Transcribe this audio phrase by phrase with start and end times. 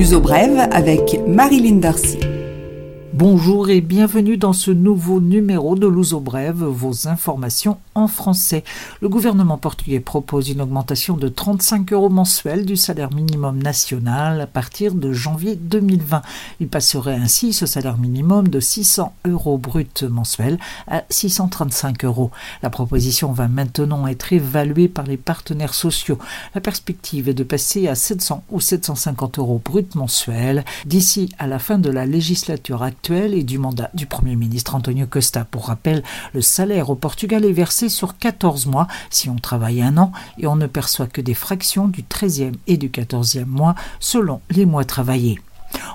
[0.00, 2.29] L'uso brève avec Marilyn Darcy.
[3.20, 8.64] Bonjour et bienvenue dans ce nouveau numéro de l'Ouzo Brève, vos informations en français.
[9.02, 14.46] Le gouvernement portugais propose une augmentation de 35 euros mensuels du salaire minimum national à
[14.46, 16.22] partir de janvier 2020.
[16.60, 20.58] Il passerait ainsi ce salaire minimum de 600 euros brut mensuels
[20.88, 22.30] à 635 euros.
[22.62, 26.16] La proposition va maintenant être évaluée par les partenaires sociaux.
[26.54, 31.58] La perspective est de passer à 700 ou 750 euros brut mensuels d'ici à la
[31.58, 35.44] fin de la législature actuelle et du mandat du Premier ministre Antonio Costa.
[35.44, 39.98] Pour rappel, le salaire au Portugal est versé sur 14 mois si on travaille un
[39.98, 44.40] an et on ne perçoit que des fractions du 13e et du 14e mois selon
[44.50, 45.40] les mois travaillés.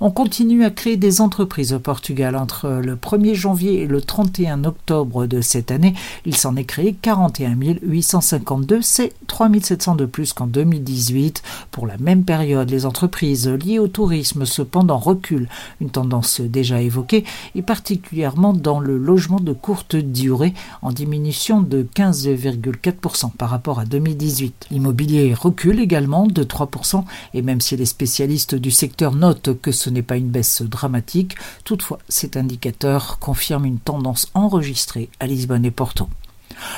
[0.00, 2.36] On continue à créer des entreprises au Portugal.
[2.36, 5.94] Entre le 1er janvier et le 31 octobre de cette année,
[6.26, 8.80] il s'en est créé 41 852.
[8.82, 11.42] C'est 3 700 de plus qu'en 2018.
[11.70, 15.48] Pour la même période, les entreprises liées au tourisme cependant reculent,
[15.80, 21.86] une tendance déjà évoquée, et particulièrement dans le logement de courte durée, en diminution de
[21.94, 24.66] 15,4% par rapport à 2018.
[24.70, 29.90] L'immobilier recule également de 3%, et même si les spécialistes du secteur notent que ce
[29.90, 35.70] n'est pas une baisse dramatique, toutefois cet indicateur confirme une tendance enregistrée à Lisbonne et
[35.70, 36.08] Porto.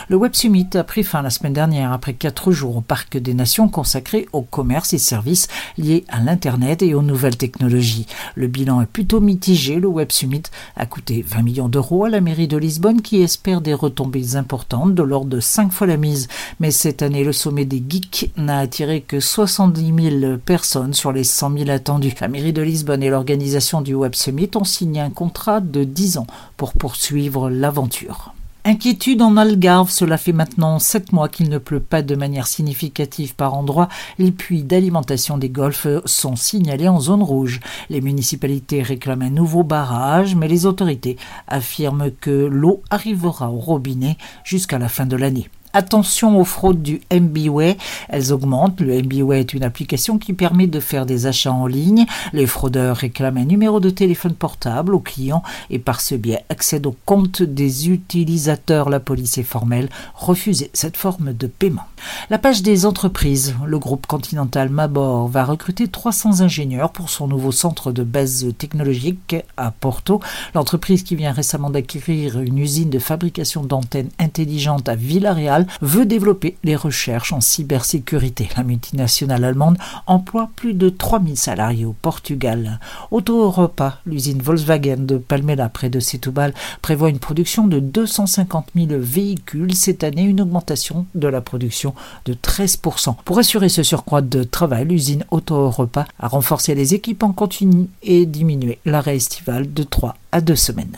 [0.08, 3.34] Le Web Summit a pris fin la semaine dernière après quatre jours au Parc des
[3.34, 8.06] Nations consacrés au commerce et services liés à l'Internet et aux nouvelles technologies.
[8.34, 9.76] Le bilan est plutôt mitigé.
[9.76, 10.42] Le Web Summit
[10.76, 14.94] a coûté 20 millions d'euros à la mairie de Lisbonne qui espère des retombées importantes
[14.94, 16.28] de l'ordre de 5 fois la mise.
[16.60, 21.24] Mais cette année, le sommet des geeks n'a attiré que 70 000 personnes sur les
[21.24, 22.14] 100 000 attendus.
[22.20, 26.18] La mairie de Lisbonne et l'organisation du Web Summit ont signé un contrat de 10
[26.18, 28.34] ans pour poursuivre l'aventure.
[28.66, 33.34] Inquiétude en Algarve, cela fait maintenant sept mois qu'il ne pleut pas de manière significative
[33.34, 33.90] par endroits.
[34.18, 37.60] Les puits d'alimentation des golfs sont signalés en zone rouge.
[37.90, 44.16] Les municipalités réclament un nouveau barrage, mais les autorités affirment que l'eau arrivera au robinet
[44.44, 45.50] jusqu'à la fin de l'année.
[45.76, 47.76] Attention aux fraudes du MBWay,
[48.08, 48.80] elles augmentent.
[48.80, 52.06] Le MBWay est une application qui permet de faire des achats en ligne.
[52.32, 56.86] Les fraudeurs réclament un numéro de téléphone portable aux clients et par ce biais accèdent
[56.86, 58.88] au compte des utilisateurs.
[58.88, 59.88] La police est formelle.
[60.14, 61.82] Refusez cette forme de paiement.
[62.30, 63.56] La page des entreprises.
[63.66, 69.34] Le groupe continental Mabor va recruter 300 ingénieurs pour son nouveau centre de base technologique
[69.56, 70.20] à Porto.
[70.54, 76.56] L'entreprise qui vient récemment d'acquérir une usine de fabrication d'antennes intelligentes à Villarreal veut développer
[76.64, 78.48] les recherches en cybersécurité.
[78.56, 82.80] La multinationale allemande emploie plus de 3000 salariés au Portugal.
[83.10, 88.88] Auto Europa, l'usine Volkswagen de Palmela près de Setúbal, prévoit une production de 250 000
[88.98, 91.94] véhicules cette année, une augmentation de la production
[92.24, 93.16] de 13%.
[93.24, 97.88] Pour assurer ce surcroît de travail, l'usine Auto Europa a renforcé les équipes en continu
[98.02, 100.96] et diminué l'arrêt estival de 3 à 2 semaines.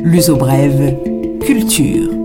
[0.00, 0.96] L'uso brève,
[1.40, 2.15] culture.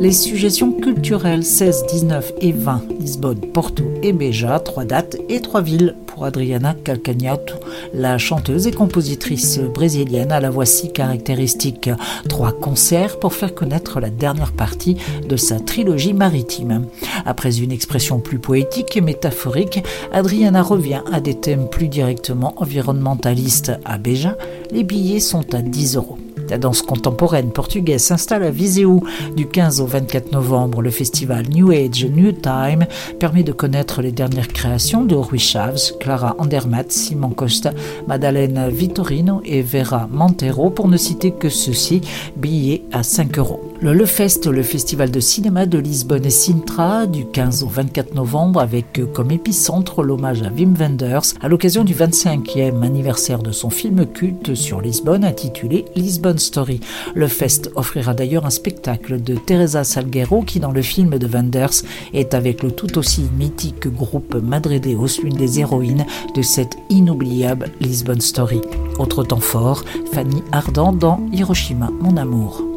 [0.00, 5.60] Les suggestions culturelles 16, 19 et 20, Lisbonne, Porto et Beja, trois dates et trois
[5.60, 7.56] villes pour Adriana Calcagnato,
[7.92, 11.90] la chanteuse et compositrice brésilienne à la voix si caractéristique.
[12.30, 14.96] Trois concerts pour faire connaître la dernière partie
[15.28, 16.86] de sa trilogie maritime.
[17.26, 23.72] Après une expression plus poétique et métaphorique, Adriana revient à des thèmes plus directement environnementalistes.
[23.84, 24.38] À Beja,
[24.70, 26.16] les billets sont à 10 euros.
[26.50, 28.88] La danse contemporaine portugaise s'installe à Viseu
[29.36, 30.82] du 15 au 24 novembre.
[30.82, 32.86] Le festival New Age New Time
[33.20, 37.72] permet de connaître les dernières créations de Rui Chaves, Clara Andermatt, Simon Costa,
[38.08, 42.00] Madalena Vitorino et Vera Montero, pour ne citer que ceux-ci,
[42.36, 43.69] billets à 5 euros.
[43.82, 48.60] Le Fest, le festival de cinéma de Lisbonne et Sintra, du 15 au 24 novembre,
[48.60, 54.04] avec comme épicentre l'hommage à Wim Wenders à l'occasion du 25e anniversaire de son film
[54.04, 56.80] culte sur Lisbonne intitulé Lisbonne Story.
[57.14, 61.82] Le Fest offrira d'ailleurs un spectacle de Teresa Salguero qui, dans le film de Wenders,
[62.12, 66.04] est avec le tout aussi mythique groupe Madredeos l'une des héroïnes
[66.36, 68.60] de cette inoubliable Lisbonne Story.
[68.98, 72.69] Autre temps fort, Fanny Ardant dans Hiroshima, mon amour.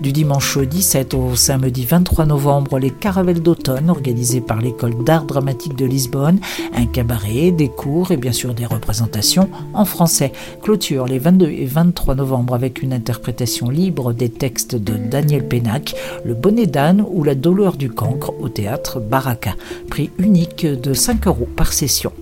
[0.00, 5.74] Du dimanche 17 au samedi 23 novembre, les caravelles d'automne organisées par l'école d'art dramatique
[5.74, 6.38] de Lisbonne,
[6.74, 10.32] un cabaret, des cours et bien sûr des représentations en français.
[10.62, 15.94] Clôture les 22 et 23 novembre avec une interprétation libre des textes de Daniel Pénac,
[16.24, 19.54] Le bonnet d'âne ou La douleur du cancre au théâtre Baraka.
[19.88, 22.12] Prix unique de 5 euros par session.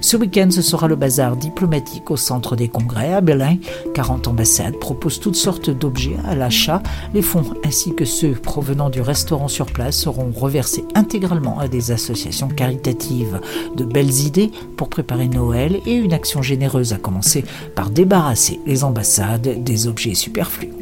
[0.00, 3.56] Ce week-end, ce sera le bazar diplomatique au centre des congrès à Berlin.
[3.94, 6.82] 40 ambassades proposent toutes sortes d'objets à l'achat.
[7.14, 11.90] Les fonds ainsi que ceux provenant du restaurant sur place seront reversés intégralement à des
[11.90, 13.40] associations caritatives.
[13.76, 17.44] De belles idées pour préparer Noël et une action généreuse à commencer
[17.74, 20.72] par débarrasser les ambassades des objets superflus.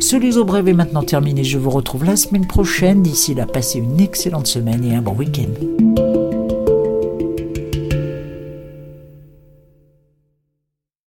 [0.00, 1.44] Ce Luso Brève est maintenant terminé.
[1.44, 3.02] Je vous retrouve la semaine prochaine.
[3.02, 5.95] D'ici là, passez une excellente semaine et un bon week-end.